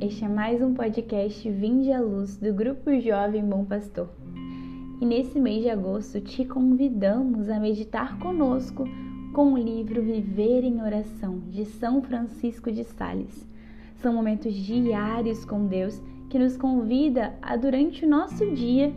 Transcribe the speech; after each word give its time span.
Este 0.00 0.24
é 0.24 0.28
mais 0.28 0.60
um 0.60 0.74
podcast 0.74 1.48
Vinde 1.50 1.92
à 1.92 2.00
Luz 2.00 2.36
do 2.36 2.52
Grupo 2.52 2.98
Jovem 3.00 3.44
Bom 3.44 3.64
Pastor. 3.64 4.10
E 5.00 5.06
nesse 5.06 5.40
mês 5.40 5.62
de 5.62 5.70
agosto 5.70 6.20
te 6.20 6.44
convidamos 6.44 7.48
a 7.48 7.58
meditar 7.58 8.18
conosco 8.18 8.84
com 9.32 9.52
o 9.52 9.58
livro 9.58 10.02
Viver 10.02 10.64
em 10.64 10.82
Oração 10.82 11.38
de 11.48 11.64
São 11.64 12.02
Francisco 12.02 12.70
de 12.70 12.84
Sales. 12.84 13.48
São 13.96 14.12
momentos 14.12 14.54
diários 14.54 15.44
com 15.44 15.66
Deus 15.66 16.02
que 16.28 16.38
nos 16.38 16.56
convida 16.56 17.32
a, 17.40 17.56
durante 17.56 18.04
o 18.04 18.08
nosso 18.08 18.50
dia, 18.50 18.92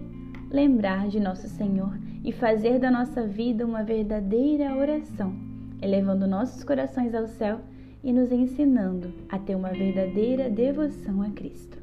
lembrar 0.49 1.07
de 1.07 1.19
nosso 1.19 1.47
Senhor 1.47 1.97
e 2.23 2.31
fazer 2.31 2.79
da 2.79 2.91
nossa 2.91 3.25
vida 3.25 3.65
uma 3.65 3.83
verdadeira 3.83 4.75
oração, 4.75 5.33
elevando 5.81 6.27
nossos 6.27 6.63
corações 6.63 7.13
ao 7.13 7.27
céu 7.27 7.61
e 8.05 8.13
nos 8.13 8.31
ensinando 8.31 9.11
a 9.27 9.39
ter 9.39 9.55
uma 9.55 9.71
verdadeira 9.71 10.47
devoção 10.47 11.23
a 11.23 11.29
Cristo. 11.31 11.75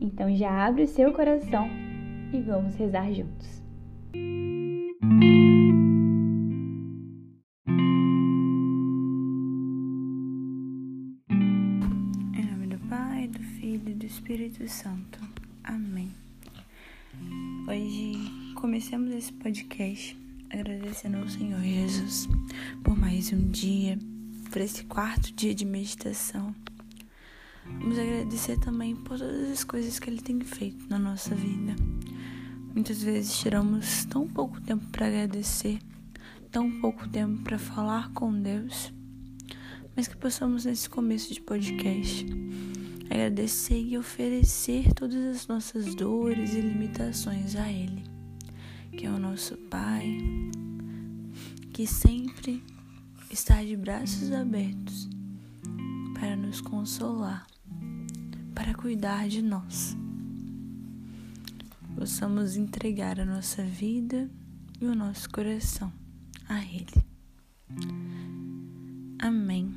Então 0.00 0.34
já 0.36 0.64
abre 0.64 0.84
o 0.84 0.86
seu 0.86 1.12
coração 1.12 1.68
e 2.32 2.40
vamos 2.40 2.76
rezar 2.76 3.12
juntos. 3.12 3.60
Em 4.14 4.94
nome 12.48 12.68
do 12.68 12.78
Pai, 12.88 13.26
do 13.26 13.40
Filho 13.40 13.88
e 13.88 13.94
do 13.94 14.06
Espírito 14.06 14.68
Santo. 14.68 15.18
Amém. 15.64 16.10
Hoje 17.68 18.12
comecemos 18.54 19.12
esse 19.12 19.32
podcast 19.32 20.16
agradecendo 20.48 21.16
ao 21.16 21.28
Senhor 21.28 21.60
Jesus 21.60 22.28
por 22.84 22.96
mais 22.96 23.32
um 23.32 23.50
dia 23.50 23.98
por 24.48 24.60
esse 24.60 24.84
quarto 24.84 25.32
dia 25.32 25.54
de 25.54 25.64
meditação. 25.64 26.54
Vamos 27.64 27.98
agradecer 27.98 28.58
também 28.58 28.96
por 28.96 29.18
todas 29.18 29.50
as 29.50 29.62
coisas 29.62 29.98
que 29.98 30.08
Ele 30.08 30.22
tem 30.22 30.40
feito 30.40 30.88
na 30.88 30.98
nossa 30.98 31.34
vida. 31.34 31.76
Muitas 32.74 33.02
vezes 33.02 33.38
tiramos 33.38 34.04
tão 34.06 34.26
pouco 34.26 34.60
tempo 34.60 34.86
para 34.86 35.06
agradecer, 35.06 35.78
tão 36.50 36.80
pouco 36.80 37.08
tempo 37.08 37.42
para 37.42 37.58
falar 37.58 38.10
com 38.12 38.32
Deus, 38.40 38.92
mas 39.94 40.08
que 40.08 40.16
possamos 40.16 40.64
nesse 40.64 40.88
começo 40.88 41.32
de 41.34 41.40
podcast 41.40 42.26
agradecer 43.10 43.80
e 43.80 43.98
oferecer 43.98 44.92
todas 44.94 45.36
as 45.36 45.46
nossas 45.46 45.94
dores 45.94 46.54
e 46.54 46.60
limitações 46.60 47.54
a 47.56 47.70
Ele, 47.70 48.04
que 48.92 49.06
é 49.06 49.10
o 49.10 49.18
nosso 49.18 49.56
Pai, 49.56 50.18
que 51.72 51.86
sempre 51.86 52.62
está 53.30 53.62
de 53.62 53.76
braços 53.76 54.32
abertos 54.32 55.08
para 56.14 56.34
nos 56.34 56.60
consolar, 56.60 57.46
para 58.54 58.74
cuidar 58.74 59.28
de 59.28 59.42
nós. 59.42 59.96
Possamos 61.94 62.56
entregar 62.56 63.20
a 63.20 63.24
nossa 63.24 63.62
vida 63.62 64.30
e 64.80 64.86
o 64.86 64.94
nosso 64.94 65.28
coração 65.30 65.92
a 66.48 66.62
Ele. 66.62 67.04
Amém. 69.18 69.74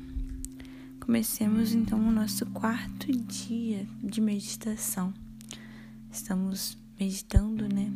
Comecemos 1.00 1.74
então 1.74 1.98
o 1.98 2.12
nosso 2.12 2.46
quarto 2.46 3.12
dia 3.12 3.86
de 4.02 4.20
meditação. 4.20 5.12
Estamos 6.10 6.78
meditando, 6.98 7.68
né? 7.68 7.92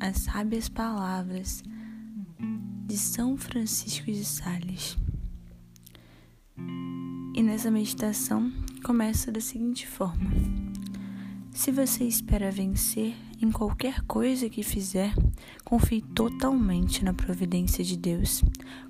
As 0.00 0.18
sábias 0.18 0.68
palavras 0.68 1.62
de 2.90 2.98
São 2.98 3.36
Francisco 3.36 4.06
de 4.06 4.24
Sales. 4.24 4.98
E 7.36 7.40
nessa 7.40 7.70
meditação 7.70 8.52
começa 8.82 9.30
da 9.30 9.40
seguinte 9.40 9.86
forma: 9.86 10.28
Se 11.52 11.70
você 11.70 12.02
espera 12.02 12.50
vencer 12.50 13.14
em 13.40 13.52
qualquer 13.52 14.02
coisa 14.02 14.50
que 14.50 14.64
fizer, 14.64 15.14
confie 15.64 16.02
totalmente 16.02 17.04
na 17.04 17.14
providência 17.14 17.84
de 17.84 17.96
Deus. 17.96 18.42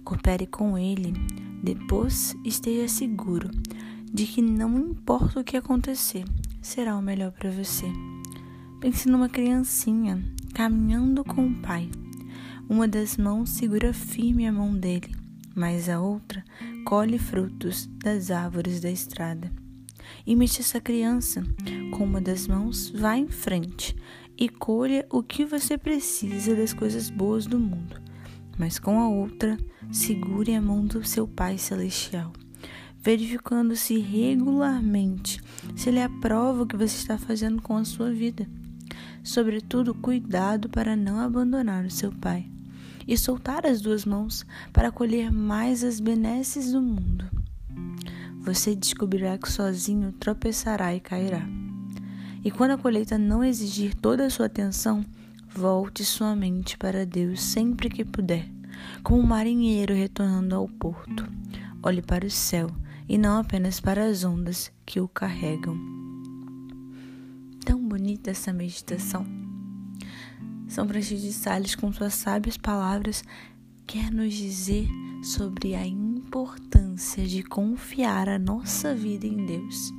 Coopere 0.03 0.47
com 0.47 0.79
Ele. 0.79 1.13
Depois 1.63 2.35
esteja 2.43 2.89
seguro 2.89 3.51
de 4.11 4.25
que 4.25 4.41
não 4.41 4.79
importa 4.79 5.41
o 5.41 5.45
que 5.45 5.59
acontecer, 5.59 6.25
será 6.63 6.97
o 6.97 7.03
melhor 7.03 7.33
para 7.33 7.51
você. 7.51 7.93
Pense 8.81 9.07
numa 9.11 9.29
criancinha 9.29 10.25
caminhando 10.55 11.23
com 11.23 11.47
o 11.47 11.55
pai 11.61 11.91
uma 12.71 12.87
das 12.87 13.17
mãos 13.17 13.51
segura 13.51 13.93
firme 13.93 14.47
a 14.47 14.53
mão 14.53 14.73
dele, 14.73 15.13
mas 15.57 15.89
a 15.89 16.01
outra 16.01 16.45
colhe 16.85 17.19
frutos 17.19 17.91
das 17.99 18.31
árvores 18.31 18.81
da 18.81 18.89
estrada. 18.89 19.51
Imite 20.25 20.61
essa 20.61 20.81
criança. 20.81 21.43
Com 21.91 22.05
uma 22.05 22.21
das 22.21 22.47
mãos, 22.47 22.89
vá 22.91 23.17
em 23.17 23.27
frente 23.27 23.97
e 24.39 24.49
colha 24.49 25.05
o 25.11 25.21
que 25.21 25.45
você 25.45 25.77
precisa 25.77 26.55
das 26.55 26.73
coisas 26.73 27.11
boas 27.11 27.45
do 27.45 27.59
mundo. 27.59 28.01
Mas 28.57 28.79
com 28.79 29.01
a 29.01 29.09
outra, 29.09 29.59
segure 29.91 30.55
a 30.55 30.63
mão 30.63 30.87
do 30.87 31.05
seu 31.05 31.27
Pai 31.27 31.59
Celestial, 31.59 32.33
verificando-se 33.01 33.99
regularmente 33.99 35.43
se 35.75 35.89
ele 35.89 36.01
aprova 36.01 36.63
o 36.63 36.67
que 36.67 36.77
você 36.77 36.97
está 36.97 37.19
fazendo 37.19 37.61
com 37.61 37.77
a 37.77 37.85
sua 37.85 38.13
vida. 38.13 38.47
Sobretudo, 39.25 39.93
cuidado 39.93 40.69
para 40.69 40.95
não 40.95 41.19
abandonar 41.19 41.85
o 41.85 41.91
seu 41.91 42.13
Pai 42.13 42.49
e 43.11 43.19
soltar 43.19 43.67
as 43.67 43.81
duas 43.81 44.05
mãos 44.05 44.47
para 44.73 44.93
colher 44.93 45.33
mais 45.33 45.83
as 45.83 45.99
benesses 45.99 46.71
do 46.71 46.81
mundo. 46.81 47.29
Você 48.39 48.77
descobrirá 48.77 49.37
que 49.37 49.51
sozinho 49.51 50.13
tropeçará 50.13 50.95
e 50.95 51.01
cairá. 51.01 51.43
E 52.45 52.53
quando 52.53 52.71
a 52.71 52.79
colheita 52.79 53.19
não 53.19 53.43
exigir 53.43 53.97
toda 53.97 54.27
a 54.27 54.31
sua 54.31 54.47
atenção, 54.47 55.05
volte 55.53 56.05
sua 56.05 56.37
mente 56.37 56.79
para 56.79 57.05
Deus 57.05 57.43
sempre 57.43 57.91
que 57.91 58.05
puder, 58.05 58.49
como 59.03 59.21
um 59.21 59.27
marinheiro 59.27 59.93
retornando 59.93 60.55
ao 60.55 60.69
porto. 60.69 61.27
Olhe 61.83 62.01
para 62.01 62.25
o 62.25 62.31
céu 62.31 62.71
e 63.09 63.19
não 63.19 63.41
apenas 63.41 63.81
para 63.81 64.05
as 64.05 64.23
ondas 64.23 64.71
que 64.87 65.01
o 65.01 65.09
carregam. 65.09 65.77
Tão 67.65 67.83
bonita 67.83 68.31
essa 68.31 68.53
meditação. 68.53 69.40
São 70.71 70.87
Francisco 70.87 71.27
de 71.27 71.33
Sales, 71.33 71.75
com 71.75 71.93
suas 71.93 72.15
sábias 72.15 72.57
palavras, 72.57 73.25
quer 73.89 74.09
nos 74.13 74.33
dizer 74.33 74.89
sobre 75.21 75.75
a 75.75 75.85
importância 75.85 77.27
de 77.27 77.43
confiar 77.43 78.29
a 78.29 78.39
nossa 78.39 78.95
vida 78.95 79.27
em 79.27 79.45
Deus. 79.45 79.93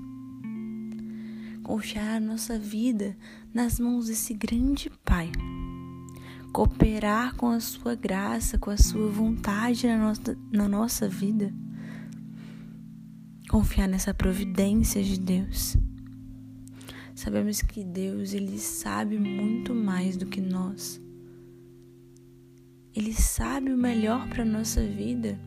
Confiar 1.62 2.16
a 2.16 2.20
nossa 2.22 2.58
vida 2.58 3.18
nas 3.54 3.82
mãos 3.82 4.08
desse 4.08 4.34
grande 4.34 4.90
Pai. 5.04 5.30
Cooperar 6.54 7.36
com 7.36 7.50
a 7.50 7.60
sua 7.60 7.94
graça, 7.94 8.58
com 8.58 8.70
a 8.70 8.78
sua 8.78 9.10
vontade 9.10 9.86
na 9.88 9.98
nossa, 9.98 10.38
na 10.50 10.70
nossa 10.70 11.10
vida. 11.10 11.54
Confiar 13.50 13.90
nessa 13.90 14.14
providência 14.14 15.04
de 15.04 15.20
Deus 15.20 15.76
Sabemos 17.24 17.62
que 17.62 17.84
Deus, 17.84 18.34
ele 18.34 18.58
sabe 18.58 19.20
muito 19.20 19.76
mais 19.76 20.18
do 20.18 20.26
que 20.26 20.42
nós. 20.42 21.00
Ele 22.96 23.14
sabe 23.14 23.72
o 23.72 23.78
melhor 23.78 24.28
para 24.28 24.44
nossa 24.44 24.84
vida. 24.84 25.40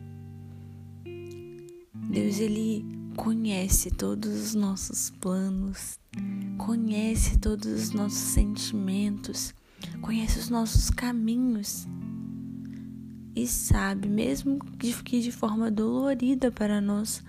Deus, 2.09 2.39
ele 2.39 2.85
conhece 3.17 3.91
todos 3.91 4.31
os 4.31 4.55
nossos 4.55 5.09
planos, 5.19 5.99
conhece 6.57 7.37
todos 7.39 7.67
os 7.67 7.91
nossos 7.91 8.19
sentimentos, 8.19 9.53
conhece 10.01 10.39
os 10.39 10.49
nossos 10.49 10.89
caminhos 10.89 11.85
e 13.35 13.45
sabe, 13.45 14.07
mesmo 14.07 14.59
que 14.79 15.19
de 15.19 15.29
forma 15.29 15.69
dolorida 15.69 16.49
para 16.53 16.79
nós, 16.79 17.21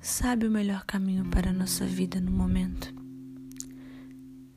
sabe 0.00 0.46
o 0.46 0.50
melhor 0.50 0.84
caminho 0.84 1.28
para 1.28 1.50
a 1.50 1.52
nossa 1.52 1.84
vida 1.84 2.20
no 2.20 2.30
momento. 2.30 2.99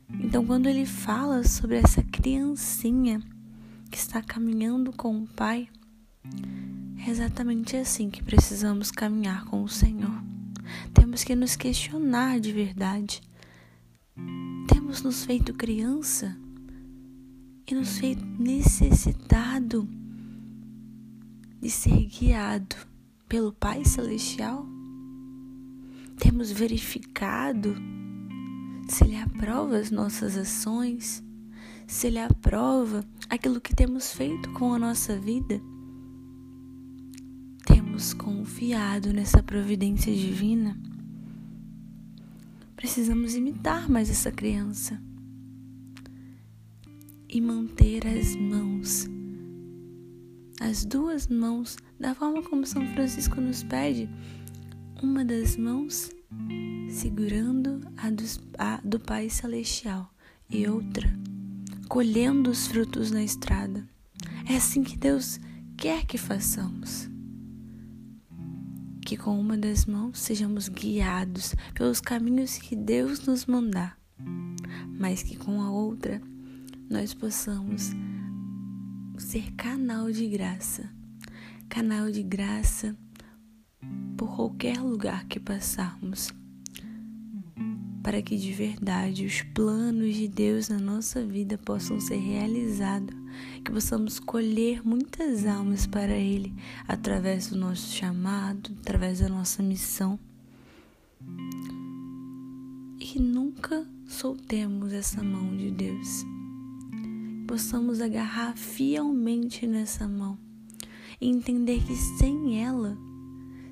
Então, 0.08 0.44
quando 0.44 0.68
ele 0.68 0.86
fala 0.86 1.44
sobre 1.44 1.76
essa 1.76 2.02
criancinha 2.02 3.22
que 3.90 3.96
está 3.98 4.22
caminhando 4.22 4.92
com 4.92 5.22
o 5.22 5.26
Pai, 5.26 5.68
é 7.06 7.10
exatamente 7.10 7.76
assim 7.76 8.10
que 8.10 8.22
precisamos 8.22 8.90
caminhar 8.90 9.44
com 9.44 9.62
o 9.62 9.68
Senhor. 9.68 10.22
Temos 10.92 11.22
que 11.24 11.34
nos 11.34 11.56
questionar 11.56 12.40
de 12.40 12.52
verdade. 12.52 13.20
Temos 14.68 15.02
nos 15.02 15.24
feito 15.24 15.52
criança 15.52 16.36
e 17.66 17.74
nos 17.74 17.98
feito 17.98 18.24
necessitado 18.24 19.88
de 21.60 21.70
ser 21.70 22.06
guiado 22.06 22.76
pelo 23.28 23.52
Pai 23.52 23.84
Celestial? 23.84 24.66
Temos 26.18 26.52
verificado 26.52 27.74
se 28.88 29.04
Ele 29.04 29.16
aprova 29.16 29.76
as 29.76 29.90
nossas 29.90 30.36
ações, 30.36 31.22
se 31.86 32.06
Ele 32.06 32.18
aprova 32.18 33.04
aquilo 33.28 33.60
que 33.60 33.74
temos 33.74 34.12
feito 34.12 34.50
com 34.52 34.74
a 34.74 34.78
nossa 34.78 35.18
vida. 35.18 35.60
Temos 37.66 38.12
confiado 38.12 39.12
nessa 39.12 39.42
providência 39.42 40.14
divina. 40.14 40.76
precisamos 42.76 43.34
imitar 43.34 43.88
mais 43.88 44.10
essa 44.10 44.30
criança 44.30 45.00
e 47.28 47.40
manter 47.40 48.06
as 48.06 48.36
mãos, 48.36 49.08
as 50.60 50.84
duas 50.84 51.26
mãos, 51.26 51.78
da 51.98 52.14
forma 52.14 52.42
como 52.42 52.66
São 52.66 52.86
Francisco 52.88 53.40
nos 53.40 53.62
pede, 53.62 54.08
uma 55.02 55.24
das 55.24 55.56
mãos 55.56 56.10
segurando 56.88 57.80
a, 57.96 58.10
dos, 58.10 58.40
a 58.58 58.80
do 58.84 58.98
Pai 58.98 59.28
Celestial 59.28 60.12
e 60.48 60.66
outra 60.66 61.12
colhendo 61.88 62.50
os 62.50 62.66
frutos 62.66 63.10
na 63.10 63.22
estrada. 63.22 63.86
É 64.48 64.56
assim 64.56 64.82
que 64.82 64.96
Deus 64.96 65.38
quer 65.76 66.06
que 66.06 66.18
façamos. 66.18 67.08
Que 69.04 69.16
com 69.16 69.38
uma 69.38 69.56
das 69.56 69.84
mãos 69.86 70.18
sejamos 70.18 70.68
guiados 70.68 71.54
pelos 71.74 72.00
caminhos 72.00 72.56
que 72.56 72.74
Deus 72.74 73.26
nos 73.26 73.46
mandar, 73.46 73.98
mas 74.98 75.22
que 75.22 75.36
com 75.36 75.60
a 75.60 75.70
outra 75.70 76.20
nós 76.88 77.12
possamos 77.12 77.90
ser 79.18 79.52
canal 79.52 80.10
de 80.10 80.26
graça 80.26 80.88
canal 81.74 82.08
de 82.08 82.22
graça 82.22 82.96
por 84.16 84.36
qualquer 84.36 84.80
lugar 84.80 85.26
que 85.26 85.40
passarmos 85.40 86.32
para 88.04 88.20
que 88.20 88.36
de 88.36 88.52
verdade 88.52 89.24
os 89.24 89.40
planos 89.40 90.14
de 90.14 90.28
Deus 90.28 90.68
na 90.68 90.78
nossa 90.78 91.24
vida 91.24 91.56
possam 91.56 91.98
ser 91.98 92.18
realizados, 92.18 93.16
que 93.64 93.72
possamos 93.72 94.20
colher 94.20 94.86
muitas 94.86 95.46
almas 95.46 95.86
para 95.86 96.14
Ele 96.14 96.54
através 96.86 97.48
do 97.48 97.56
nosso 97.56 97.90
chamado, 97.90 98.70
através 98.82 99.20
da 99.20 99.28
nossa 99.30 99.62
missão. 99.62 100.20
E 103.00 103.06
que 103.06 103.18
nunca 103.18 103.88
soltemos 104.06 104.92
essa 104.92 105.22
mão 105.22 105.56
de 105.56 105.70
Deus. 105.70 106.26
Possamos 107.48 108.02
agarrar 108.02 108.54
fielmente 108.54 109.66
nessa 109.66 110.06
mão 110.06 110.38
e 111.18 111.30
entender 111.30 111.82
que 111.82 111.96
sem 111.96 112.62
ela, 112.62 112.98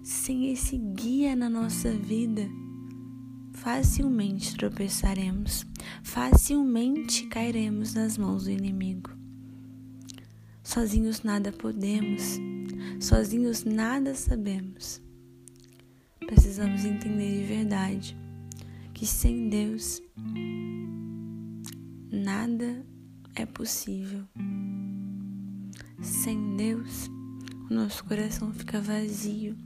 sem 0.02 0.50
esse 0.50 0.78
guia 0.78 1.36
na 1.36 1.50
nossa 1.50 1.92
vida, 1.92 2.48
facilmente 3.62 4.56
tropeçaremos, 4.56 5.64
facilmente 6.02 7.28
cairemos 7.28 7.94
nas 7.94 8.18
mãos 8.18 8.44
do 8.44 8.50
inimigo. 8.50 9.10
Sozinhos 10.64 11.22
nada 11.22 11.52
podemos, 11.52 12.40
sozinhos 13.00 13.62
nada 13.62 14.16
sabemos. 14.16 15.00
Precisamos 16.26 16.84
entender 16.84 17.40
de 17.40 17.46
verdade 17.46 18.16
que 18.92 19.06
sem 19.06 19.48
Deus 19.48 20.02
nada 22.10 22.84
é 23.36 23.46
possível. 23.46 24.24
Sem 26.00 26.56
Deus, 26.56 27.08
o 27.70 27.74
nosso 27.74 28.04
coração 28.06 28.52
fica 28.52 28.80
vazio 28.80 29.56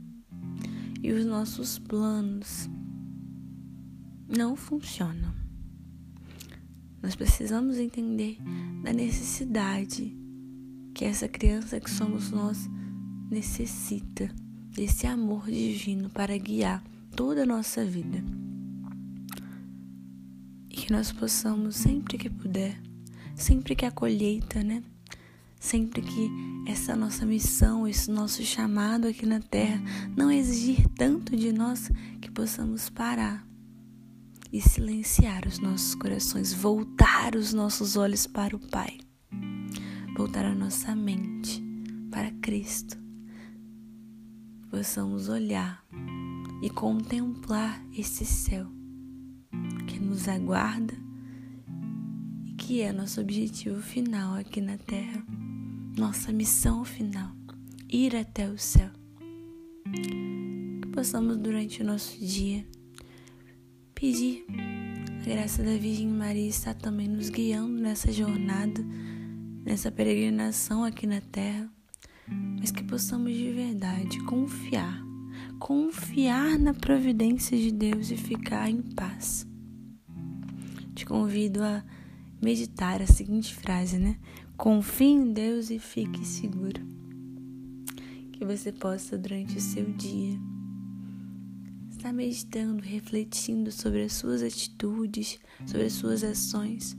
e 1.03 1.13
os 1.13 1.25
nossos 1.25 1.79
planos 1.79 2.69
não 4.29 4.57
funcionam. 4.57 5.33
Nós 7.03 7.15
precisamos 7.15 7.79
entender 7.79 8.39
da 8.83 8.93
necessidade 8.93 10.17
que 10.93 11.05
essa 11.05 11.29
criança 11.29 11.79
que 11.79 11.91
somos 11.91 12.31
nós 12.31 12.69
necessita 13.31 14.29
desse 14.71 15.07
amor 15.07 15.47
divino 15.47 16.11
para 16.11 16.37
guiar 16.37 16.83
toda 17.15 17.45
a 17.45 17.47
nossa 17.47 17.85
vida. 17.85 18.25
E 20.69 20.75
que 20.75 20.93
nós 20.93 21.13
possamos, 21.13 21.77
sempre 21.77 22.19
que 22.19 22.29
puder, 22.29 22.81
sempre 23.35 23.77
que 23.77 23.85
a 23.85 23.91
colheita, 23.91 24.63
né? 24.65 24.83
Sempre 25.61 26.03
que 26.03 26.31
essa 26.67 26.97
nossa 26.97 27.25
missão, 27.25 27.87
esse 27.87 28.11
nosso 28.11 28.43
chamado 28.43 29.07
aqui 29.07 29.25
na 29.25 29.41
terra 29.41 29.81
não 30.17 30.31
exigir 30.31 30.87
tanto 30.97 31.37
de 31.37 31.53
nós 31.53 31.91
que 32.21 32.31
possamos 32.31 32.91
parar 32.91 33.46
e 34.53 34.61
silenciar 34.61 35.47
os 35.47 35.59
nossos 35.59 35.95
corações, 35.95 36.53
voltar 36.53 37.35
os 37.35 37.53
nossos 37.53 37.97
olhos 37.97 38.27
para 38.27 38.55
o 38.55 38.59
Pai, 38.59 38.99
voltar 40.17 40.45
a 40.45 40.55
nossa 40.55 40.95
mente 40.95 41.63
para 42.11 42.31
Cristo. 42.41 42.97
Possamos 44.71 45.29
olhar 45.29 45.85
e 46.63 46.71
contemplar 46.71 47.85
esse 47.97 48.25
céu 48.25 48.67
que 49.87 49.99
nos 49.99 50.29
aguarda 50.29 50.95
e 52.47 52.53
que 52.55 52.81
é 52.81 52.93
nosso 52.93 53.21
objetivo 53.21 53.81
final 53.81 54.35
aqui 54.35 54.61
na 54.61 54.79
Terra, 54.79 55.25
nossa 55.97 56.33
missão 56.33 56.85
final, 56.85 57.33
ir 57.89 58.17
até 58.17 58.49
o 58.49 58.59
céu. 58.59 58.91
Que 59.93 60.89
possamos 60.89 61.37
durante 61.37 61.83
o 61.83 61.85
nosso 61.85 62.19
dia 62.19 62.67
pedir 63.97 64.45
a 65.23 65.25
graça 65.25 65.63
da 65.63 65.75
Virgem 65.75 66.07
Maria 66.07 66.51
estar 66.51 66.75
também 66.75 67.09
nos 67.09 67.31
guiando 67.31 67.81
nessa 67.81 68.13
jornada, 68.13 68.85
nessa 69.65 69.91
peregrinação 69.91 70.85
aqui 70.85 71.07
na 71.07 71.23
Terra, 71.23 71.67
mas 72.61 72.71
que 72.71 72.85
possamos 72.85 73.33
de 73.33 73.51
verdade 73.53 74.23
confiar, 74.25 75.03
confiar 75.59 76.59
na 76.59 76.75
providência 76.75 77.57
de 77.57 77.73
Deus 77.73 78.11
e 78.11 78.19
ficar 78.19 78.69
em 78.69 78.83
paz. 78.83 79.47
Te 80.95 81.07
convido 81.07 81.63
a 81.65 81.83
meditar 82.41 83.01
a 83.01 83.07
seguinte 83.07 83.55
frase, 83.55 83.99
né? 83.99 84.19
Confie 84.59 85.07
em 85.07 85.33
Deus 85.33 85.71
e 85.71 85.79
fique 85.79 86.23
seguro. 86.23 86.83
Que 88.31 88.45
você 88.45 88.71
possa, 88.73 89.17
durante 89.17 89.57
o 89.57 89.61
seu 89.61 89.91
dia, 89.95 90.39
está 92.07 92.13
meditando, 92.13 92.83
refletindo 92.83 93.73
sobre 93.73 94.05
as 94.05 94.13
suas 94.13 94.41
atitudes, 94.41 95.41
sobre 95.67 95.87
as 95.87 95.93
suas 95.93 96.23
ações 96.23 96.97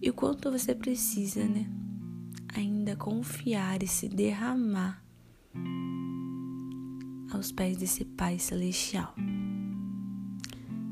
e 0.00 0.08
o 0.08 0.14
quanto 0.14 0.50
você 0.50 0.74
precisa, 0.74 1.44
né? 1.44 1.70
Ainda 2.54 2.96
confiar 2.96 3.82
e 3.82 3.86
se 3.86 4.08
derramar 4.08 5.04
aos 7.30 7.52
pés 7.52 7.76
desse 7.76 8.06
Pai 8.06 8.38
Celestial. 8.38 9.14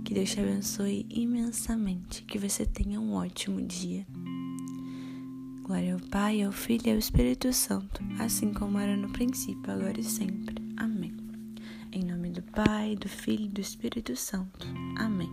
Que 0.05 0.13
Deus 0.13 0.31
te 0.31 0.41
abençoe 0.41 1.07
imensamente, 1.09 2.23
que 2.23 2.39
você 2.39 2.67
tenha 2.67 3.01
um 3.01 3.15
ótimo 3.15 3.63
dia. 3.63 4.07
Glória 5.63 5.95
ao 5.95 6.01
Pai, 6.01 6.43
ao 6.43 6.53
Filho 6.53 6.89
e 6.89 6.91
ao 6.91 6.99
Espírito 6.99 7.51
Santo, 7.51 8.03
assim 8.19 8.53
como 8.53 8.79
era 8.79 8.95
no 8.95 9.09
princípio, 9.09 9.73
agora 9.73 9.99
e 9.99 10.05
sempre. 10.05 10.66
Pai, 12.57 12.97
do 12.97 13.07
Filho 13.07 13.45
e 13.45 13.49
do 13.49 13.61
Espírito 13.61 14.17
Santo. 14.17 14.67
Amém. 14.97 15.29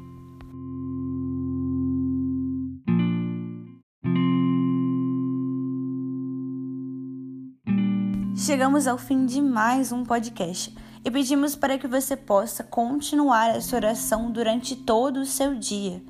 Chegamos 8.35 8.87
ao 8.87 8.97
fim 8.97 9.25
de 9.25 9.41
mais 9.41 9.93
um 9.93 10.03
podcast 10.03 10.75
e 11.05 11.09
pedimos 11.09 11.55
para 11.55 11.77
que 11.77 11.87
você 11.87 12.17
possa 12.17 12.61
continuar 12.61 13.55
essa 13.55 13.77
oração 13.77 14.29
durante 14.29 14.75
todo 14.75 15.21
o 15.21 15.25
seu 15.25 15.55
dia. 15.55 16.03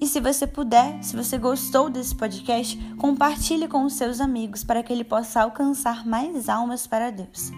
E 0.00 0.08
se 0.08 0.18
você 0.18 0.44
puder, 0.44 1.00
se 1.04 1.14
você 1.14 1.38
gostou 1.38 1.88
desse 1.88 2.16
podcast, 2.16 2.76
compartilhe 2.96 3.68
com 3.68 3.84
os 3.84 3.92
seus 3.92 4.20
amigos 4.20 4.64
para 4.64 4.82
que 4.82 4.92
ele 4.92 5.04
possa 5.04 5.40
alcançar 5.40 6.04
mais 6.04 6.48
almas 6.48 6.84
para 6.84 7.12
Deus 7.12 7.52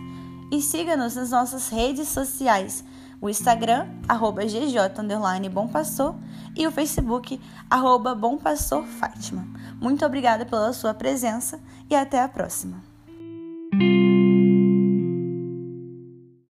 e 0.51 0.61
siga-nos 0.61 1.15
nas 1.15 1.31
nossas 1.31 1.69
redes 1.69 2.09
sociais, 2.09 2.85
o 3.21 3.29
Instagram, 3.29 3.87
arroba 4.09 4.45
GJ 4.45 4.79
Bom 5.51 5.69
Pastor, 5.69 6.15
e 6.57 6.67
o 6.67 6.73
Facebook, 6.73 7.41
arroba 7.69 8.15
Bom 8.15 8.37
Pastor 8.37 8.85
Fátima. 8.85 9.47
Muito 9.81 10.05
obrigada 10.05 10.45
pela 10.45 10.73
sua 10.73 10.95
presença 10.95 11.61
e 11.89 11.95
até 11.95 12.21
a 12.23 12.29
próxima. 12.29 12.90